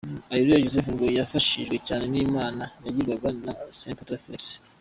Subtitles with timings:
[0.31, 4.45] Areruya Joseph ngo yafashijwe cyane n’inama yagirwaga na Sempoma Felix